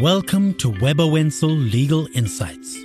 Welcome 0.00 0.54
to 0.58 0.68
Webber 0.80 1.08
Wentzel 1.08 1.50
Legal 1.50 2.06
Insights. 2.14 2.78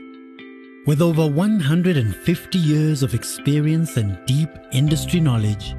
With 0.88 1.00
over 1.00 1.28
150 1.28 2.58
years 2.58 3.04
of 3.04 3.14
experience 3.14 3.98
and 3.98 4.18
deep 4.26 4.50
industry 4.72 5.20
knowledge, 5.20 5.76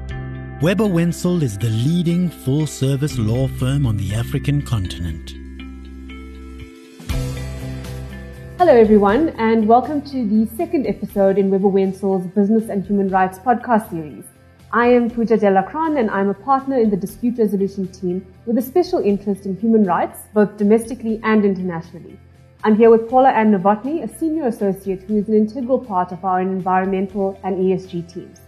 Webber 0.61 0.85
Wentzel 0.85 1.43
is 1.43 1.57
the 1.57 1.67
leading 1.67 2.29
full 2.29 2.65
service 2.65 3.17
law 3.17 3.49
firm 3.49 3.85
on 3.85 3.97
the 3.97 4.13
African 4.13 4.61
continent. 4.61 5.31
Hello, 8.57 8.73
everyone, 8.73 9.31
and 9.31 9.67
welcome 9.67 10.01
to 10.03 10.25
the 10.25 10.49
second 10.55 10.87
episode 10.87 11.37
in 11.37 11.49
Webber 11.49 11.67
Wentzel's 11.67 12.27
Business 12.27 12.69
and 12.69 12.85
Human 12.85 13.09
Rights 13.09 13.39
podcast 13.39 13.89
series. 13.89 14.23
I 14.73 14.87
am 14.87 15.09
Pooja 15.09 15.37
Delacron, 15.37 15.99
and 15.99 16.09
I'm 16.09 16.29
a 16.29 16.33
partner 16.33 16.77
in 16.77 16.89
the 16.89 16.97
dispute 16.97 17.37
resolution 17.37 17.87
team 17.87 18.25
with 18.45 18.57
a 18.57 18.61
special 18.61 18.99
interest 18.99 19.45
in 19.45 19.55
human 19.55 19.85
rights, 19.85 20.23
both 20.33 20.57
domestically 20.57 21.21
and 21.23 21.45
internationally. 21.45 22.19
I'm 22.63 22.75
here 22.75 22.89
with 22.89 23.07
Paula 23.07 23.29
Ann 23.29 23.51
Novotny, 23.51 24.03
a 24.03 24.17
senior 24.17 24.47
associate 24.47 25.03
who 25.03 25.17
is 25.17 25.29
an 25.29 25.35
integral 25.35 25.79
part 25.79 26.11
of 26.11 26.25
our 26.25 26.41
environmental 26.41 27.39
and 27.43 27.57
ESG 27.57 28.11
teams. 28.11 28.39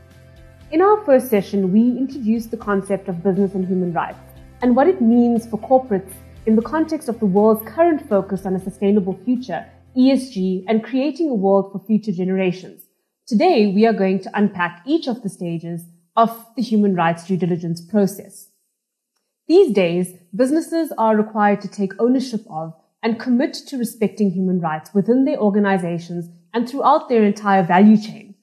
In 0.72 0.82
our 0.82 1.06
first 1.06 1.30
session, 1.30 1.72
we 1.72 1.98
introduced 1.98 2.50
the 2.52 2.58
concept 2.58 3.08
of 3.08 3.24
business 3.24 3.54
and 3.54 3.66
human 3.66 3.94
rights 3.94 4.20
and 4.64 4.76
what 4.76 4.88
it 4.88 5.00
means 5.00 5.46
for 5.46 5.60
corporates 5.60 6.14
in 6.48 6.56
the 6.56 6.62
context 6.64 7.10
of 7.10 7.20
the 7.20 7.26
world's 7.26 7.70
current 7.70 8.10
focus 8.10 8.46
on 8.46 8.56
a 8.56 8.60
sustainable 8.60 9.18
future, 9.24 9.66
ESG, 9.96 10.66
and 10.68 10.84
creating 10.84 11.30
a 11.30 11.36
world 11.36 11.72
for 11.72 11.80
future 11.86 12.12
generations. 12.12 12.88
Today, 13.28 13.68
we 13.68 13.86
are 13.86 13.94
going 13.94 14.20
to 14.22 14.32
unpack 14.34 14.82
each 14.86 15.08
of 15.08 15.22
the 15.22 15.30
stages 15.30 15.84
of 16.18 16.46
the 16.56 16.62
human 16.62 16.96
rights 16.96 17.26
due 17.26 17.38
diligence 17.38 17.80
process. 17.80 18.50
These 19.48 19.74
days, 19.74 20.14
businesses 20.36 20.92
are 20.98 21.16
required 21.16 21.62
to 21.62 21.70
take 21.70 21.94
ownership 22.00 22.42
of 22.50 22.74
and 23.02 23.20
commit 23.20 23.54
to 23.54 23.78
respecting 23.78 24.32
human 24.32 24.60
rights 24.60 24.94
within 24.94 25.24
their 25.24 25.38
organizations 25.38 26.30
and 26.54 26.68
throughout 26.68 27.08
their 27.08 27.24
entire 27.24 27.64
value 27.64 27.96
chain. 27.96 28.36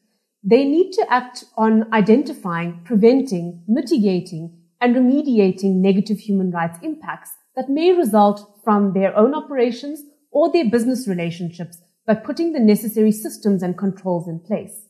They 0.42 0.64
need 0.64 0.92
to 0.92 1.06
act 1.10 1.44
on 1.56 1.92
identifying, 1.92 2.80
preventing, 2.84 3.64
mitigating, 3.66 4.56
and 4.80 4.94
remediating 4.94 5.76
negative 5.76 6.18
human 6.18 6.50
rights 6.50 6.78
impacts 6.82 7.32
that 7.56 7.68
may 7.68 7.92
result 7.92 8.60
from 8.62 8.92
their 8.92 9.16
own 9.16 9.34
operations 9.34 10.02
or 10.30 10.52
their 10.52 10.70
business 10.70 11.08
relationships 11.08 11.78
by 12.06 12.14
putting 12.14 12.52
the 12.52 12.60
necessary 12.60 13.10
systems 13.10 13.62
and 13.62 13.76
controls 13.76 14.28
in 14.28 14.38
place. 14.38 14.86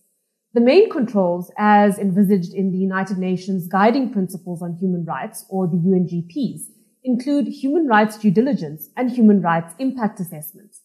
The 0.55 0.61
main 0.61 0.89
controls, 0.89 1.51
as 1.59 1.99
envisaged 1.99 2.55
in 2.55 2.71
the 2.71 2.79
United 2.79 3.19
Nations 3.19 3.67
Guiding 3.67 4.13
Principles 4.13 4.63
on 4.63 4.77
Human 4.77 5.05
Rights, 5.05 5.45
or 5.49 5.67
the 5.67 5.77
UNGPs, 5.77 6.71
include 7.03 7.49
human 7.49 7.89
rights 7.89 8.17
due 8.17 8.31
diligence 8.31 8.89
and 8.97 9.11
human 9.11 9.43
rights 9.43 9.75
impact 9.81 10.21
assessments. 10.21 10.83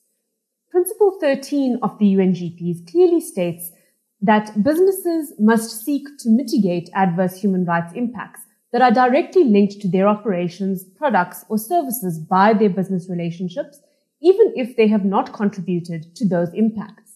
Principle 0.71 1.19
13 1.21 1.77
of 1.83 1.99
the 1.99 2.15
UNGPs 2.15 2.89
clearly 2.89 3.21
states 3.21 3.71
that 4.19 4.63
businesses 4.63 5.33
must 5.37 5.85
seek 5.85 6.07
to 6.17 6.31
mitigate 6.31 6.89
adverse 6.95 7.39
human 7.39 7.63
rights 7.63 7.93
impacts 7.93 8.41
that 8.73 8.81
are 8.81 8.91
directly 8.91 9.43
linked 9.43 9.79
to 9.81 9.87
their 9.87 10.07
operations, 10.07 10.83
products, 10.97 11.45
or 11.47 11.59
services 11.59 12.17
by 12.17 12.53
their 12.53 12.71
business 12.71 13.07
relationships, 13.07 13.79
even 14.19 14.51
if 14.55 14.75
they 14.75 14.87
have 14.87 15.05
not 15.05 15.31
contributed 15.31 16.15
to 16.15 16.27
those 16.27 16.51
impacts. 16.55 17.08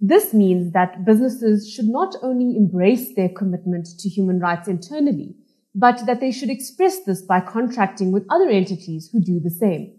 This 0.00 0.32
means 0.32 0.72
that 0.72 1.04
businesses 1.04 1.70
should 1.70 1.86
not 1.86 2.16
only 2.22 2.56
embrace 2.56 3.14
their 3.14 3.28
commitment 3.28 3.86
to 3.98 4.08
human 4.08 4.40
rights 4.40 4.66
internally, 4.66 5.36
but 5.74 6.06
that 6.06 6.20
they 6.20 6.32
should 6.32 6.48
express 6.48 7.04
this 7.04 7.20
by 7.20 7.40
contracting 7.40 8.10
with 8.10 8.26
other 8.30 8.48
entities 8.48 9.10
who 9.12 9.20
do 9.20 9.38
the 9.40 9.50
same. 9.50 9.98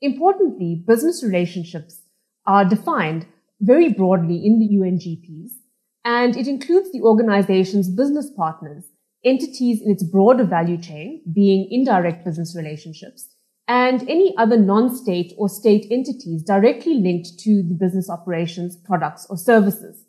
Importantly, 0.00 0.82
business 0.86 1.22
relationships 1.22 2.00
are 2.46 2.64
defined 2.64 3.26
very 3.60 3.92
broadly 3.92 4.44
in 4.44 4.58
the 4.58 4.68
UNGPs, 4.68 5.50
and 6.04 6.36
it 6.36 6.48
includes 6.48 6.90
the 6.90 7.02
organization's 7.02 7.90
business 7.90 8.30
partners, 8.34 8.86
entities 9.22 9.82
in 9.84 9.92
its 9.92 10.02
broader 10.02 10.44
value 10.44 10.78
chain, 10.80 11.22
being 11.32 11.68
indirect 11.70 12.24
business 12.24 12.56
relationships, 12.56 13.36
and 13.72 14.02
any 14.02 14.34
other 14.36 14.58
non-state 14.58 15.32
or 15.38 15.48
state 15.48 15.86
entities 15.90 16.42
directly 16.42 16.92
linked 16.92 17.38
to 17.38 17.62
the 17.62 17.72
business 17.72 18.10
operations, 18.10 18.76
products, 18.76 19.26
or 19.30 19.38
services. 19.38 20.04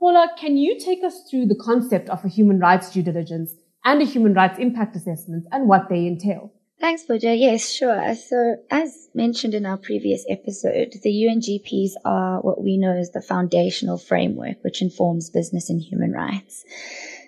Paula, 0.00 0.30
can 0.36 0.56
you 0.56 0.80
take 0.80 1.04
us 1.04 1.22
through 1.30 1.46
the 1.46 1.54
concept 1.54 2.10
of 2.10 2.24
a 2.24 2.28
human 2.28 2.58
rights 2.58 2.90
due 2.90 3.04
diligence 3.04 3.54
and 3.84 4.02
a 4.02 4.04
human 4.04 4.34
rights 4.34 4.58
impact 4.58 4.96
assessment 4.96 5.46
and 5.52 5.68
what 5.68 5.88
they 5.88 6.08
entail? 6.08 6.52
Thanks, 6.80 7.04
Pooja. 7.04 7.36
Yes, 7.36 7.70
sure. 7.70 8.16
So, 8.16 8.56
as 8.68 9.08
mentioned 9.14 9.54
in 9.54 9.64
our 9.64 9.76
previous 9.78 10.26
episode, 10.28 10.94
the 11.04 11.28
UNGPs 11.30 11.92
are 12.04 12.40
what 12.40 12.64
we 12.64 12.76
know 12.76 12.96
as 12.96 13.12
the 13.12 13.22
foundational 13.22 13.96
framework 13.96 14.56
which 14.62 14.82
informs 14.82 15.30
business 15.30 15.70
and 15.70 15.80
human 15.80 16.10
rights. 16.10 16.64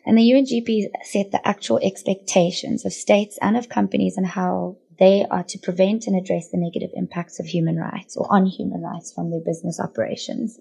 And 0.05 0.19
the 0.19 0.33
UNGPs 0.33 1.05
set 1.05 1.31
the 1.31 1.47
actual 1.47 1.79
expectations 1.81 2.85
of 2.85 2.93
states 2.93 3.39
and 3.41 3.57
of 3.57 3.69
companies 3.69 4.17
and 4.17 4.27
how 4.27 4.79
they 4.99 5.27
are 5.31 5.45
to 5.45 5.59
prevent 5.59 6.07
and 6.07 6.17
address 6.17 6.49
the 6.49 6.59
negative 6.59 6.91
impacts 6.95 7.39
of 7.39 7.47
human 7.47 7.77
rights 7.77 8.17
or 8.17 8.27
on 8.31 8.47
human 8.47 8.83
rights 8.83 9.13
from 9.13 9.31
their 9.31 9.41
business 9.41 9.81
operations. 9.81 10.59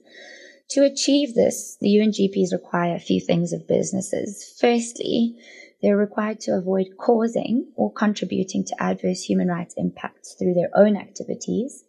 To 0.71 0.83
achieve 0.83 1.35
this, 1.35 1.77
the 1.79 1.95
UNGPs 1.95 2.51
require 2.51 2.95
a 2.95 2.99
few 2.99 3.21
things 3.21 3.53
of 3.53 3.67
businesses. 3.67 4.55
Firstly, 4.59 5.35
they're 5.81 5.97
required 5.97 6.39
to 6.41 6.57
avoid 6.57 6.97
causing 6.97 7.71
or 7.75 7.93
contributing 7.93 8.65
to 8.65 8.83
adverse 8.83 9.21
human 9.21 9.47
rights 9.47 9.75
impacts 9.77 10.33
through 10.33 10.55
their 10.55 10.71
own 10.73 10.97
activities 10.97 11.83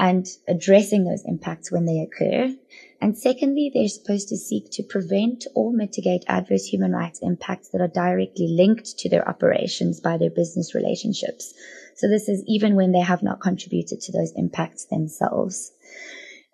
and 0.00 0.26
addressing 0.48 1.04
those 1.04 1.22
impacts 1.26 1.70
when 1.70 1.84
they 1.84 2.00
occur. 2.00 2.56
And 3.02 3.16
secondly, 3.16 3.70
they're 3.72 3.86
supposed 3.86 4.30
to 4.30 4.36
seek 4.36 4.70
to 4.72 4.82
prevent 4.82 5.46
or 5.54 5.72
mitigate 5.74 6.24
adverse 6.26 6.64
human 6.64 6.92
rights 6.92 7.20
impacts 7.22 7.68
that 7.68 7.82
are 7.82 7.88
directly 7.88 8.48
linked 8.48 8.98
to 8.98 9.10
their 9.10 9.28
operations 9.28 10.00
by 10.00 10.16
their 10.16 10.30
business 10.30 10.74
relationships. 10.74 11.52
So 11.94 12.08
this 12.08 12.30
is 12.30 12.42
even 12.46 12.76
when 12.76 12.92
they 12.92 13.00
have 13.00 13.22
not 13.22 13.42
contributed 13.42 14.00
to 14.00 14.12
those 14.12 14.32
impacts 14.36 14.86
themselves. 14.86 15.72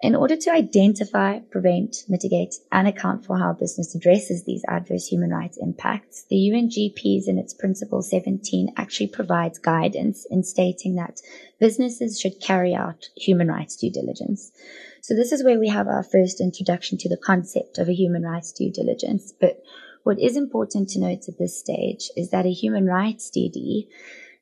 In 0.02 0.14
order 0.14 0.36
to 0.36 0.52
identify, 0.52 1.38
prevent, 1.38 2.04
mitigate, 2.06 2.56
and 2.70 2.86
account 2.86 3.24
for 3.24 3.38
how 3.38 3.54
business 3.54 3.94
addresses 3.94 4.44
these 4.44 4.62
adverse 4.68 5.06
human 5.06 5.30
rights 5.30 5.56
impacts, 5.56 6.26
the 6.28 6.36
UNGPs 6.36 7.26
in 7.26 7.38
its 7.38 7.54
Principle 7.54 8.02
17 8.02 8.74
actually 8.76 9.06
provides 9.06 9.58
guidance 9.58 10.26
in 10.30 10.42
stating 10.42 10.96
that 10.96 11.22
businesses 11.58 12.20
should 12.20 12.42
carry 12.42 12.74
out 12.74 13.08
human 13.16 13.48
rights 13.48 13.74
due 13.76 13.90
diligence. 13.90 14.52
So 15.00 15.14
this 15.14 15.32
is 15.32 15.42
where 15.42 15.58
we 15.58 15.68
have 15.68 15.88
our 15.88 16.02
first 16.02 16.42
introduction 16.42 16.98
to 16.98 17.08
the 17.08 17.16
concept 17.16 17.78
of 17.78 17.88
a 17.88 17.94
human 17.94 18.22
rights 18.22 18.52
due 18.52 18.70
diligence. 18.70 19.32
But 19.40 19.62
what 20.02 20.20
is 20.20 20.36
important 20.36 20.90
to 20.90 21.00
note 21.00 21.26
at 21.26 21.38
this 21.38 21.58
stage 21.58 22.10
is 22.16 22.30
that 22.30 22.44
a 22.44 22.52
human 22.52 22.84
rights 22.84 23.30
DD 23.34 23.88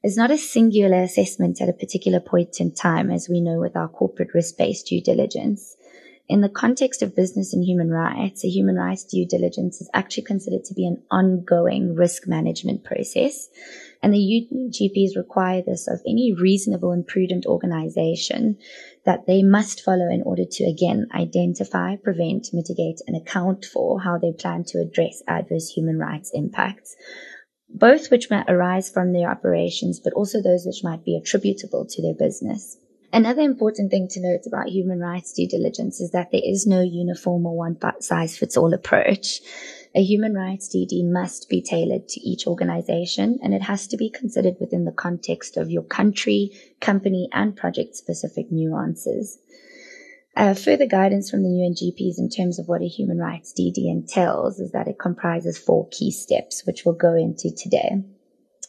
is 0.05 0.19
not 0.19 0.31
a 0.31 0.37
singular 0.37 1.01
assessment 1.03 1.63
at 1.63 1.69
a 1.71 1.73
particular 1.73 2.21
point 2.21 2.61
in 2.61 2.71
time, 2.71 3.11
as 3.11 3.27
we 3.27 3.41
know 3.41 3.59
with 3.59 3.75
our 3.75 3.89
corporate 3.89 4.35
risk-based 4.35 4.87
due 4.87 5.01
diligence. 5.01 5.77
In 6.29 6.43
the 6.43 6.51
context 6.51 7.03
of 7.03 7.17
business 7.17 7.55
and 7.55 7.65
human 7.65 7.91
rights, 7.91 8.45
a 8.45 8.49
human 8.49 8.77
rights 8.77 9.05
due 9.05 9.27
diligence 9.27 9.81
is 9.81 9.91
actually 9.95 10.25
considered 10.25 10.65
to 10.65 10.75
be 10.75 10.87
an 10.87 11.03
ongoing 11.11 11.95
risk 11.95 12.27
management 12.27 12.85
process. 12.85 13.49
And 14.03 14.13
the 14.13 14.49
UNGPs 14.53 15.17
require 15.17 15.63
this 15.63 15.89
of 15.89 16.01
any 16.07 16.35
reasonable 16.35 16.93
and 16.93 17.07
prudent 17.07 17.47
organization 17.47 18.59
that 19.07 19.27
they 19.27 19.43
must 19.43 19.83
follow 19.83 20.09
in 20.11 20.23
order 20.23 20.45
to 20.45 20.65
again 20.65 21.09
identify, 21.15 21.97
prevent, 21.97 22.49
mitigate, 22.53 23.01
and 23.07 23.17
account 23.17 23.65
for 23.65 24.01
how 24.01 24.19
they 24.19 24.33
plan 24.33 24.65
to 24.65 24.81
address 24.81 25.23
adverse 25.27 25.71
human 25.71 25.99
rights 25.99 26.31
impacts 26.35 26.95
both 27.75 28.11
which 28.11 28.31
might 28.31 28.49
arise 28.49 28.89
from 28.89 29.13
their 29.13 29.29
operations, 29.29 29.99
but 29.99 30.13
also 30.15 30.41
those 30.41 30.65
which 30.65 30.85
might 30.85 31.05
be 31.05 31.17
attributable 31.17 31.85
to 31.85 32.01
their 32.01 32.15
business. 32.15 32.79
Another 33.13 33.43
important 33.43 33.91
thing 33.91 34.09
to 34.09 34.21
note 34.21 34.41
about 34.47 34.69
human 34.69 34.99
rights 34.99 35.33
due 35.33 35.47
diligence 35.47 36.01
is 36.01 36.11
that 36.11 36.33
there 36.33 36.41
is 36.45 36.67
no 36.67 36.81
uniform 36.81 37.47
or 37.47 37.57
one 37.57 37.79
size 38.01 38.37
fits 38.37 38.57
all 38.57 38.75
approach. 38.75 39.41
A 39.95 40.03
human 40.03 40.35
rights 40.35 40.69
DD 40.69 41.09
must 41.09 41.49
be 41.49 41.63
tailored 41.63 42.09
to 42.09 42.21
each 42.21 42.49
organization 42.49 43.39
and 43.41 43.55
it 43.55 43.63
has 43.63 43.87
to 43.87 43.97
be 43.97 44.11
considered 44.11 44.57
within 44.59 44.85
the 44.85 44.91
context 44.91 45.57
of 45.57 45.71
your 45.71 45.85
country, 45.85 46.51
company, 46.81 47.29
and 47.33 47.57
project 47.57 47.95
specific 47.95 48.51
nuances. 48.51 49.39
Uh, 50.37 50.53
further 50.53 50.87
guidance 50.87 51.31
from 51.31 51.43
the 51.43 51.49
UNGPs 51.49 52.19
in 52.19 52.29
terms 52.29 52.59
of 52.59 52.67
what 52.67 52.83
a 52.83 52.89
human 52.89 53.19
rights 53.19 53.53
DD 53.57 53.89
entails 53.89 54.59
is 54.59 54.73
that 54.73 54.89
it 54.89 54.99
comprises 54.99 55.57
four 55.57 55.89
key 55.91 56.11
steps, 56.11 56.67
which 56.67 56.85
we'll 56.85 56.95
go 56.95 57.15
into 57.15 57.55
today. 57.55 58.03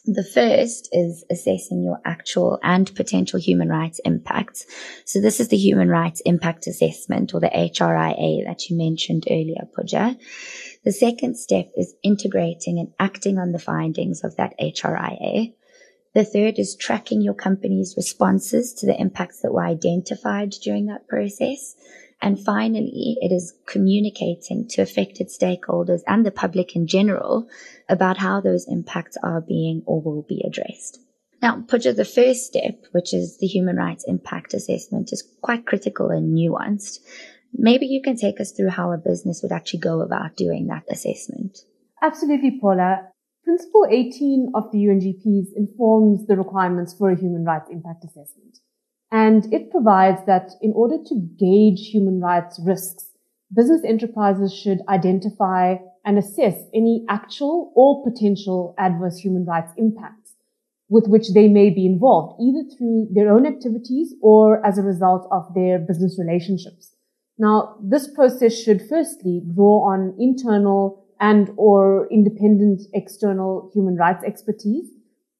The 0.08 0.22
first 0.22 0.88
is 0.92 1.24
assessing 1.30 1.82
your 1.82 2.00
actual 2.04 2.60
and 2.62 2.94
potential 2.94 3.40
human 3.40 3.68
rights 3.68 4.00
impacts. 4.04 4.64
So 5.04 5.20
this 5.20 5.40
is 5.40 5.48
the 5.48 5.56
human 5.56 5.88
rights 5.88 6.22
impact 6.24 6.68
assessment 6.68 7.34
or 7.34 7.40
the 7.40 7.48
HRIA 7.48 8.44
that 8.46 8.70
you 8.70 8.76
mentioned 8.76 9.24
earlier, 9.28 9.66
Pooja. 9.74 10.16
The 10.84 10.92
second 10.92 11.36
step 11.36 11.72
is 11.76 11.94
integrating 12.04 12.78
and 12.78 12.92
acting 13.00 13.38
on 13.38 13.50
the 13.50 13.58
findings 13.58 14.22
of 14.22 14.36
that 14.36 14.54
HRIA. 14.60 15.52
The 16.16 16.24
third 16.24 16.58
is 16.58 16.74
tracking 16.74 17.20
your 17.20 17.34
company's 17.34 17.92
responses 17.94 18.72
to 18.78 18.86
the 18.86 18.98
impacts 18.98 19.42
that 19.42 19.52
were 19.52 19.66
identified 19.66 20.48
during 20.62 20.86
that 20.86 21.06
process. 21.08 21.76
And 22.22 22.42
finally, 22.42 23.18
it 23.20 23.34
is 23.34 23.52
communicating 23.66 24.66
to 24.70 24.80
affected 24.80 25.28
stakeholders 25.28 26.00
and 26.06 26.24
the 26.24 26.30
public 26.30 26.74
in 26.74 26.86
general 26.86 27.50
about 27.86 28.16
how 28.16 28.40
those 28.40 28.66
impacts 28.66 29.18
are 29.22 29.42
being 29.42 29.82
or 29.84 30.00
will 30.00 30.22
be 30.22 30.42
addressed. 30.46 31.00
Now, 31.42 31.62
Pooja, 31.68 31.92
the 31.92 32.06
first 32.06 32.46
step, 32.46 32.86
which 32.92 33.12
is 33.12 33.36
the 33.36 33.46
human 33.46 33.76
rights 33.76 34.06
impact 34.08 34.54
assessment, 34.54 35.12
is 35.12 35.22
quite 35.42 35.66
critical 35.66 36.08
and 36.08 36.34
nuanced. 36.34 37.00
Maybe 37.52 37.84
you 37.84 38.00
can 38.00 38.16
take 38.16 38.40
us 38.40 38.52
through 38.52 38.70
how 38.70 38.90
a 38.90 38.96
business 38.96 39.42
would 39.42 39.52
actually 39.52 39.80
go 39.80 40.00
about 40.00 40.34
doing 40.34 40.68
that 40.68 40.84
assessment. 40.90 41.58
Absolutely, 42.02 42.58
Paula. 42.58 43.10
Principle 43.46 43.86
18 43.88 44.50
of 44.56 44.72
the 44.72 44.78
UNGPs 44.78 45.54
informs 45.54 46.26
the 46.26 46.36
requirements 46.36 46.92
for 46.98 47.12
a 47.12 47.16
human 47.16 47.44
rights 47.44 47.70
impact 47.70 48.02
assessment. 48.04 48.58
And 49.12 49.46
it 49.54 49.70
provides 49.70 50.26
that 50.26 50.50
in 50.60 50.72
order 50.74 50.96
to 51.06 51.28
gauge 51.38 51.90
human 51.92 52.20
rights 52.20 52.60
risks, 52.66 53.12
business 53.54 53.82
enterprises 53.86 54.52
should 54.52 54.80
identify 54.88 55.76
and 56.04 56.18
assess 56.18 56.56
any 56.74 57.04
actual 57.08 57.72
or 57.76 58.02
potential 58.02 58.74
adverse 58.78 59.18
human 59.18 59.44
rights 59.44 59.70
impacts 59.76 60.34
with 60.88 61.06
which 61.06 61.32
they 61.32 61.46
may 61.46 61.70
be 61.70 61.86
involved, 61.86 62.42
either 62.42 62.68
through 62.76 63.06
their 63.12 63.32
own 63.32 63.46
activities 63.46 64.12
or 64.22 64.64
as 64.66 64.76
a 64.76 64.82
result 64.82 65.28
of 65.30 65.54
their 65.54 65.78
business 65.78 66.18
relationships. 66.18 66.96
Now, 67.38 67.76
this 67.80 68.08
process 68.12 68.58
should 68.58 68.82
firstly 68.88 69.40
draw 69.54 69.92
on 69.92 70.16
internal 70.18 71.05
and 71.20 71.50
or 71.56 72.08
independent 72.10 72.82
external 72.92 73.70
human 73.74 73.96
rights 73.96 74.24
expertise 74.24 74.90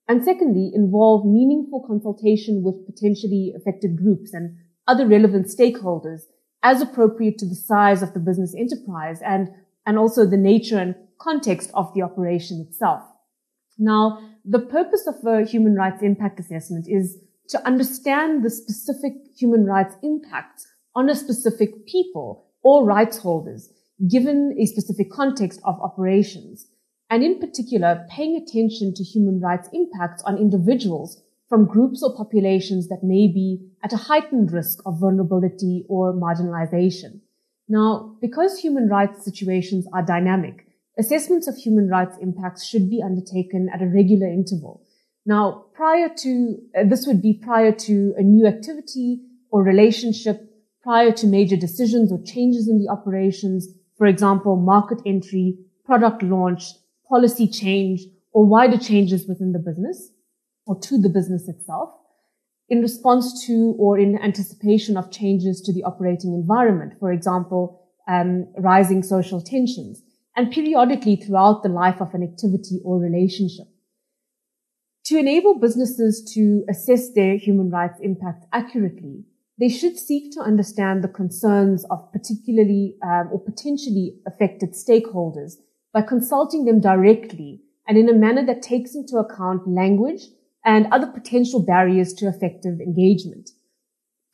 and 0.09 0.25
secondly, 0.25 0.71
involve 0.73 1.27
meaningful 1.27 1.85
consultation 1.87 2.63
with 2.63 2.87
potentially 2.87 3.53
affected 3.57 3.97
groups 3.97 4.33
and 4.33 4.57
other 4.87 5.07
relevant 5.07 5.47
stakeholders 5.47 6.23
as 6.63 6.81
appropriate 6.81 7.39
to 7.39 7.47
the 7.47 7.57
size 7.57 8.03
of 8.03 8.15
the 8.15 8.21
business 8.21 8.55
enterprise 8.57 9.21
and, 9.25 9.49
and 9.85 9.99
also 9.99 10.25
the 10.25 10.37
nature 10.37 10.79
and 10.79 10.95
context 11.21 11.71
of 11.75 11.93
the 11.95 12.03
operation 12.03 12.65
itself. 12.69 13.03
Now, 13.79 14.21
the 14.45 14.61
purpose 14.61 15.09
of 15.09 15.17
a 15.27 15.45
human 15.45 15.75
rights 15.75 16.03
impact 16.03 16.39
assessment 16.39 16.87
is 16.89 17.19
to 17.49 17.65
understand 17.67 18.45
the 18.45 18.51
specific 18.51 19.13
human 19.37 19.65
rights 19.65 19.97
impacts 20.03 20.67
on 20.95 21.11
a 21.11 21.17
specific 21.17 21.87
people 21.87 22.47
or 22.63 22.85
rights 22.85 23.19
holders 23.19 23.71
given 24.09 24.57
a 24.61 24.67
specific 24.67 25.11
context 25.11 25.61
of 25.65 25.81
operations 25.81 26.69
and 27.09 27.23
in 27.23 27.39
particular 27.39 28.07
paying 28.11 28.37
attention 28.37 28.93
to 28.95 29.03
human 29.03 29.41
rights 29.41 29.69
impacts 29.73 30.23
on 30.25 30.37
individuals 30.37 31.23
from 31.49 31.65
groups 31.65 32.03
or 32.03 32.17
populations 32.17 32.89
that 32.89 33.03
may 33.03 33.29
be 33.29 33.71
at 33.85 33.93
a 33.93 33.97
heightened 33.97 34.53
risk 34.53 34.81
of 34.85 35.01
vulnerability 35.01 35.85
or 35.89 36.13
marginalization. 36.13 37.21
Now, 37.69 38.17
because 38.21 38.59
human 38.59 38.89
rights 38.89 39.25
situations 39.25 39.87
are 39.93 40.05
dynamic, 40.05 40.67
assessments 40.99 41.47
of 41.47 41.57
human 41.57 41.89
rights 41.89 42.17
impacts 42.21 42.67
should 42.67 42.91
be 42.91 43.03
undertaken 43.03 43.69
at 43.73 43.83
a 43.83 43.87
regular 43.87 44.27
interval. 44.27 44.83
Now, 45.25 45.67
prior 45.75 46.09
to, 46.09 46.57
uh, 46.77 46.85
this 46.85 47.07
would 47.07 47.23
be 47.23 47.35
prior 47.35 47.73
to 47.73 48.15
a 48.17 48.23
new 48.23 48.47
activity 48.47 49.23
or 49.51 49.63
relationship, 49.63 50.41
prior 50.83 51.11
to 51.13 51.27
major 51.27 51.57
decisions 51.57 52.13
or 52.13 52.23
changes 52.25 52.69
in 52.69 52.79
the 52.79 52.89
operations, 52.89 53.69
for 53.99 54.07
example, 54.07 54.57
market 54.57 54.99
entry, 55.07 55.59
product 55.85 56.23
launch, 56.23 56.65
policy 57.09 57.49
change 57.49 58.01
or 58.33 58.45
wider 58.45 58.79
changes 58.79 59.27
within 59.27 59.53
the 59.53 59.59
business 59.59 60.11
or 60.67 60.79
to 60.81 60.99
the 60.99 61.09
business 61.09 61.49
itself 61.49 61.91
in 62.69 62.83
response 62.83 63.47
to 63.47 63.75
or 63.79 63.99
in 63.99 64.19
anticipation 64.19 64.97
of 64.97 65.11
changes 65.11 65.61
to 65.63 65.73
the 65.73 65.85
operating 65.85 66.35
environment. 66.35 66.95
For 66.99 67.13
example, 67.13 67.87
um, 68.09 68.53
rising 68.59 69.03
social 69.03 69.41
tensions 69.41 70.03
and 70.37 70.51
periodically 70.51 71.17
throughout 71.17 71.63
the 71.63 71.69
life 71.69 72.01
of 72.01 72.13
an 72.15 72.23
activity 72.23 72.81
or 72.85 72.99
relationship. 72.99 73.67
To 75.07 75.19
enable 75.19 75.59
businesses 75.59 76.29
to 76.35 76.65
assess 76.69 77.13
their 77.15 77.37
human 77.37 77.71
rights 77.71 77.99
impact 78.03 78.45
accurately, 78.53 79.25
they 79.59 79.69
should 79.69 79.99
seek 79.99 80.33
to 80.33 80.41
understand 80.41 81.03
the 81.03 81.09
concerns 81.09 81.85
of 81.91 82.13
particularly 82.13 82.97
um, 83.03 83.31
or 83.33 83.41
potentially 83.41 84.19
affected 84.27 84.75
stakeholders 84.75 85.55
by 85.93 86.03
consulting 86.03 86.65
them 86.65 86.81
directly 86.81 87.63
and 87.89 87.97
in 87.97 88.09
a 88.09 88.13
manner 88.13 88.45
that 88.45 88.63
takes 88.63 88.95
into 88.95 89.17
account 89.17 89.67
language 89.67 90.23
and 90.65 90.87
other 90.93 91.07
potential 91.07 91.65
barriers 91.65 92.13
to 92.13 92.27
effective 92.27 92.81
engagement. 92.81 93.51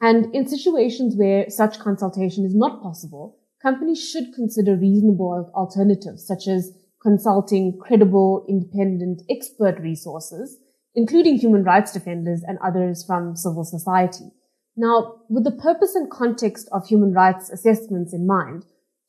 And 0.01 0.35
in 0.35 0.49
situations 0.49 1.15
where 1.17 1.49
such 1.49 1.79
consultation 1.79 2.45
is 2.45 2.55
not 2.55 2.83
possible, 2.83 3.39
companies 3.63 4.03
should 4.03 4.35
consider 4.35 4.75
reasonable 4.75 5.53
alternatives 5.55 6.27
such 6.27 6.49
as 6.49 6.73
consulting 7.01 7.79
credible, 7.81 8.45
independent 8.49 9.23
expert 9.31 9.79
resources, 9.79 10.59
including 10.95 11.37
human 11.37 11.63
rights 11.63 11.93
defenders 11.93 12.43
and 12.47 12.59
others 12.65 13.05
from 13.05 13.37
civil 13.37 13.65
society. 13.65 14.31
Now, 14.77 15.21
with 15.29 15.45
the 15.45 15.51
purpose 15.53 15.95
and 15.95 16.11
context 16.11 16.69
of 16.73 16.87
human 16.87 17.13
rights 17.13 17.51
assessments 17.51 18.15
in 18.15 18.27
mind, 18.27 18.65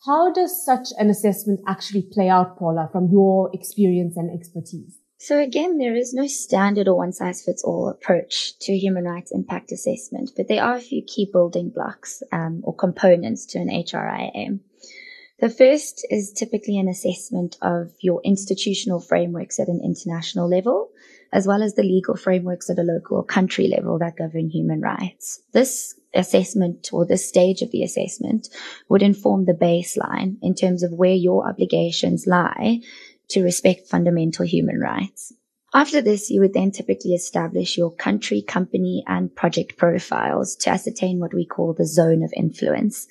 how 0.06 0.34
does 0.34 0.66
such 0.66 0.90
an 0.98 1.10
assessment 1.10 1.62
actually 1.66 2.02
play 2.12 2.28
out, 2.28 2.58
Paula, 2.58 2.90
from 2.92 3.10
your 3.10 3.50
experience 3.54 4.18
and 4.18 4.30
expertise? 4.30 5.00
So 5.20 5.40
again, 5.40 5.78
there 5.78 5.96
is 5.96 6.14
no 6.14 6.28
standard 6.28 6.90
or 6.90 6.98
one 6.98 7.14
size 7.14 7.42
fits 7.42 7.64
all 7.64 7.88
approach 7.88 8.60
to 8.60 8.78
human 8.78 9.06
rights 9.06 9.32
impact 9.32 9.72
assessment, 9.72 10.32
but 10.36 10.50
there 10.50 10.62
are 10.62 10.76
a 10.76 10.82
few 10.82 11.02
key 11.02 11.30
building 11.32 11.70
blocks 11.74 12.22
um, 12.34 12.60
or 12.66 12.76
components 12.76 13.46
to 13.48 13.60
an 13.60 13.70
HRIA. 13.70 14.60
The 15.40 15.50
first 15.50 16.06
is 16.10 16.34
typically 16.34 16.78
an 16.78 16.90
assessment 16.90 17.58
of 17.62 17.94
your 18.02 18.20
institutional 18.26 19.00
frameworks 19.00 19.62
at 19.62 19.70
an 19.70 19.80
international 19.82 20.50
level, 20.50 20.90
as 21.34 21.48
well 21.48 21.64
as 21.64 21.74
the 21.74 21.84
legal 21.84 22.16
frameworks 22.16 22.70
at 22.70 22.78
a 22.80 22.84
local 22.84 23.18
or 23.18 23.24
country 23.26 23.68
level 23.68 23.98
that 24.00 24.16
govern 24.16 24.50
human 24.50 24.80
rights. 24.80 25.42
This 25.52 25.96
assessment 26.14 26.90
or 26.94 27.06
this 27.06 27.28
stage 27.28 27.64
of 27.64 27.72
the 27.72 27.84
assessment 27.84 28.48
would 28.88 29.02
inform 29.02 29.46
the 29.46 29.54
baseline 29.54 30.38
in 30.44 30.54
terms 30.54 30.84
of 30.84 30.94
where 30.94 31.16
your 31.16 31.50
obligations 31.50 32.28
lie 32.28 32.82
to 33.30 33.44
respect 33.44 33.88
fundamental 33.88 34.46
human 34.46 34.80
rights. 34.80 35.34
After 35.76 36.02
this, 36.02 36.30
you 36.30 36.40
would 36.42 36.54
then 36.54 36.70
typically 36.70 37.16
establish 37.16 37.80
your 37.80 37.90
country, 37.90 38.44
company, 38.44 39.04
and 39.08 39.34
project 39.34 39.76
profiles 39.76 40.56
to 40.58 40.70
ascertain 40.70 41.20
what 41.20 41.34
we 41.34 41.48
call 41.48 41.74
the 41.74 41.88
zone 41.88 42.22
of 42.22 42.32
influence. 42.36 43.08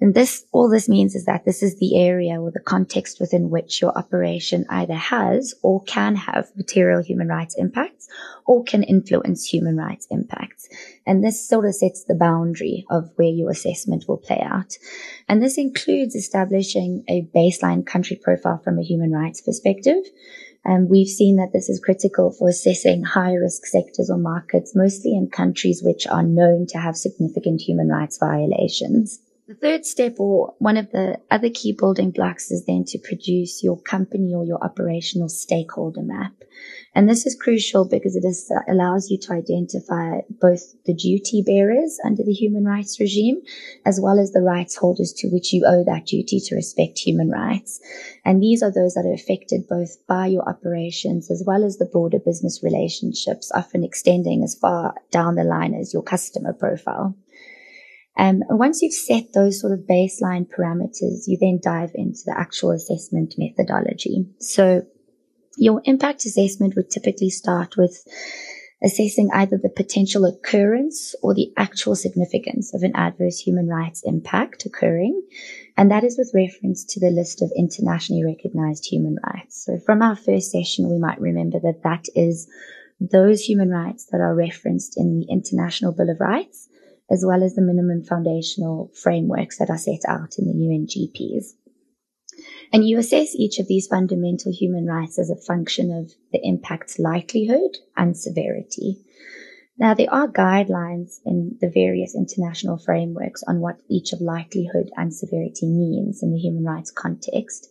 And 0.00 0.14
this, 0.14 0.46
all 0.50 0.70
this 0.70 0.88
means 0.88 1.14
is 1.14 1.26
that 1.26 1.44
this 1.44 1.62
is 1.62 1.76
the 1.78 2.00
area 2.00 2.40
or 2.40 2.50
the 2.50 2.60
context 2.60 3.20
within 3.20 3.50
which 3.50 3.82
your 3.82 3.92
operation 3.98 4.64
either 4.70 4.94
has 4.94 5.54
or 5.62 5.82
can 5.82 6.16
have 6.16 6.48
material 6.56 7.02
human 7.02 7.28
rights 7.28 7.54
impacts 7.58 8.08
or 8.46 8.64
can 8.64 8.84
influence 8.84 9.44
human 9.44 9.76
rights 9.76 10.06
impacts. 10.10 10.66
And 11.06 11.22
this 11.22 11.46
sort 11.46 11.66
of 11.66 11.74
sets 11.74 12.04
the 12.04 12.14
boundary 12.14 12.86
of 12.88 13.10
where 13.16 13.28
your 13.28 13.50
assessment 13.50 14.04
will 14.08 14.16
play 14.16 14.40
out. 14.40 14.78
And 15.28 15.42
this 15.42 15.58
includes 15.58 16.14
establishing 16.14 17.04
a 17.06 17.28
baseline 17.36 17.84
country 17.84 18.16
profile 18.16 18.62
from 18.64 18.78
a 18.78 18.82
human 18.82 19.12
rights 19.12 19.42
perspective 19.42 20.04
and 20.64 20.88
we've 20.88 21.08
seen 21.08 21.36
that 21.36 21.52
this 21.52 21.68
is 21.68 21.80
critical 21.80 22.30
for 22.30 22.48
assessing 22.48 23.02
high 23.02 23.34
risk 23.34 23.64
sectors 23.66 24.10
or 24.10 24.18
markets, 24.18 24.74
mostly 24.74 25.14
in 25.14 25.28
countries 25.28 25.82
which 25.82 26.06
are 26.06 26.22
known 26.22 26.66
to 26.66 26.78
have 26.78 26.96
significant 26.96 27.60
human 27.60 27.88
rights 27.88 28.18
violations. 28.18 29.20
The 29.48 29.54
third 29.54 29.86
step 29.86 30.16
or 30.20 30.52
one 30.58 30.76
of 30.76 30.90
the 30.90 31.22
other 31.30 31.48
key 31.48 31.72
building 31.72 32.10
blocks 32.10 32.50
is 32.50 32.66
then 32.66 32.84
to 32.88 32.98
produce 32.98 33.64
your 33.64 33.80
company 33.80 34.34
or 34.34 34.44
your 34.44 34.62
operational 34.62 35.30
stakeholder 35.30 36.02
map. 36.02 36.34
And 36.94 37.08
this 37.08 37.24
is 37.24 37.34
crucial 37.34 37.88
because 37.88 38.14
it 38.14 38.26
is, 38.26 38.52
uh, 38.54 38.60
allows 38.70 39.10
you 39.10 39.16
to 39.16 39.32
identify 39.32 40.20
both 40.28 40.74
the 40.84 40.92
duty 40.92 41.40
bearers 41.40 41.98
under 42.04 42.22
the 42.22 42.34
human 42.34 42.66
rights 42.66 43.00
regime, 43.00 43.40
as 43.86 43.98
well 43.98 44.18
as 44.18 44.32
the 44.32 44.42
rights 44.42 44.76
holders 44.76 45.14
to 45.14 45.28
which 45.28 45.54
you 45.54 45.64
owe 45.66 45.82
that 45.82 46.04
duty 46.04 46.40
to 46.40 46.54
respect 46.54 46.98
human 46.98 47.30
rights. 47.30 47.80
And 48.26 48.42
these 48.42 48.62
are 48.62 48.70
those 48.70 48.92
that 48.96 49.06
are 49.06 49.14
affected 49.14 49.66
both 49.66 50.06
by 50.06 50.26
your 50.26 50.46
operations 50.46 51.30
as 51.30 51.42
well 51.46 51.64
as 51.64 51.78
the 51.78 51.86
broader 51.86 52.18
business 52.18 52.62
relationships, 52.62 53.50
often 53.54 53.82
extending 53.82 54.42
as 54.42 54.54
far 54.54 54.94
down 55.10 55.36
the 55.36 55.44
line 55.44 55.72
as 55.72 55.94
your 55.94 56.02
customer 56.02 56.52
profile. 56.52 57.16
Um, 58.18 58.42
once 58.50 58.82
you've 58.82 58.92
set 58.92 59.32
those 59.32 59.60
sort 59.60 59.72
of 59.72 59.86
baseline 59.86 60.46
parameters, 60.48 61.28
you 61.28 61.38
then 61.40 61.60
dive 61.62 61.92
into 61.94 62.20
the 62.26 62.34
actual 62.36 62.72
assessment 62.72 63.34
methodology. 63.38 64.26
So 64.40 64.82
your 65.56 65.80
impact 65.84 66.24
assessment 66.24 66.74
would 66.76 66.90
typically 66.90 67.30
start 67.30 67.76
with 67.76 68.04
assessing 68.82 69.28
either 69.32 69.58
the 69.60 69.68
potential 69.68 70.24
occurrence 70.24 71.14
or 71.22 71.34
the 71.34 71.52
actual 71.56 71.96
significance 71.96 72.74
of 72.74 72.82
an 72.82 72.94
adverse 72.94 73.38
human 73.38 73.68
rights 73.68 74.02
impact 74.04 74.64
occurring. 74.66 75.20
And 75.76 75.90
that 75.90 76.04
is 76.04 76.16
with 76.18 76.32
reference 76.34 76.84
to 76.86 77.00
the 77.00 77.10
list 77.10 77.42
of 77.42 77.52
internationally 77.56 78.24
recognized 78.24 78.86
human 78.86 79.16
rights. 79.24 79.64
So 79.64 79.78
from 79.78 80.02
our 80.02 80.16
first 80.16 80.52
session, 80.52 80.90
we 80.90 80.98
might 80.98 81.20
remember 81.20 81.58
that 81.60 81.82
that 81.82 82.06
is 82.14 82.48
those 83.00 83.42
human 83.42 83.70
rights 83.70 84.06
that 84.06 84.20
are 84.20 84.34
referenced 84.34 84.96
in 84.96 85.20
the 85.20 85.26
International 85.30 85.92
Bill 85.92 86.10
of 86.10 86.20
Rights, 86.20 86.67
as 87.10 87.24
well 87.26 87.42
as 87.42 87.54
the 87.54 87.62
minimum 87.62 88.02
foundational 88.02 88.90
frameworks 88.94 89.58
that 89.58 89.70
are 89.70 89.78
set 89.78 90.00
out 90.06 90.38
in 90.38 90.46
the 90.46 90.52
UNGPs. 90.52 91.54
And 92.72 92.86
you 92.86 92.98
assess 92.98 93.34
each 93.34 93.58
of 93.58 93.66
these 93.66 93.86
fundamental 93.86 94.52
human 94.52 94.86
rights 94.86 95.18
as 95.18 95.30
a 95.30 95.36
function 95.36 95.90
of 95.90 96.12
the 96.32 96.40
impact's 96.42 96.98
likelihood 96.98 97.78
and 97.96 98.16
severity. 98.16 98.98
Now, 99.78 99.94
there 99.94 100.12
are 100.12 100.28
guidelines 100.28 101.20
in 101.24 101.56
the 101.60 101.70
various 101.70 102.14
international 102.14 102.78
frameworks 102.78 103.44
on 103.44 103.60
what 103.60 103.80
each 103.88 104.12
of 104.12 104.20
likelihood 104.20 104.90
and 104.96 105.14
severity 105.14 105.66
means 105.66 106.22
in 106.22 106.32
the 106.32 106.38
human 106.38 106.64
rights 106.64 106.90
context. 106.90 107.68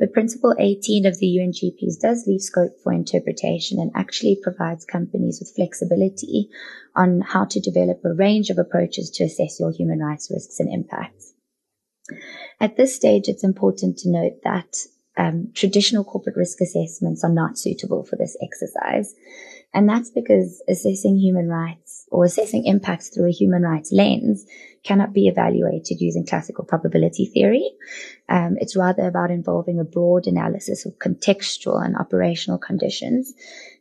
But 0.00 0.14
Principle 0.14 0.54
18 0.58 1.04
of 1.04 1.18
the 1.18 1.38
UNGPs 1.38 2.00
does 2.00 2.26
leave 2.26 2.40
scope 2.40 2.80
for 2.82 2.90
interpretation 2.90 3.78
and 3.78 3.92
actually 3.94 4.40
provides 4.42 4.86
companies 4.86 5.38
with 5.38 5.54
flexibility 5.54 6.48
on 6.96 7.20
how 7.20 7.44
to 7.44 7.60
develop 7.60 8.00
a 8.02 8.14
range 8.14 8.48
of 8.48 8.56
approaches 8.56 9.10
to 9.10 9.24
assess 9.24 9.60
your 9.60 9.70
human 9.70 9.98
rights 9.98 10.30
risks 10.30 10.58
and 10.58 10.72
impacts. 10.72 11.34
At 12.58 12.78
this 12.78 12.96
stage, 12.96 13.28
it's 13.28 13.44
important 13.44 13.98
to 13.98 14.10
note 14.10 14.40
that 14.42 14.74
um, 15.18 15.50
traditional 15.54 16.02
corporate 16.02 16.36
risk 16.36 16.62
assessments 16.62 17.22
are 17.22 17.32
not 17.32 17.58
suitable 17.58 18.02
for 18.02 18.16
this 18.16 18.38
exercise. 18.42 19.14
And 19.74 19.86
that's 19.86 20.10
because 20.10 20.62
assessing 20.66 21.18
human 21.18 21.48
rights 21.48 22.06
or 22.10 22.24
assessing 22.24 22.64
impacts 22.64 23.10
through 23.10 23.28
a 23.28 23.32
human 23.32 23.62
rights 23.62 23.92
lens 23.92 24.46
cannot 24.82 25.12
be 25.12 25.28
evaluated 25.28 26.00
using 26.00 26.24
classical 26.24 26.64
probability 26.64 27.26
theory. 27.26 27.70
Um, 28.28 28.56
it's 28.60 28.76
rather 28.76 29.06
about 29.06 29.30
involving 29.30 29.78
a 29.78 29.84
broad 29.84 30.26
analysis 30.26 30.86
of 30.86 30.98
contextual 30.98 31.84
and 31.84 31.96
operational 31.96 32.58
conditions. 32.58 33.34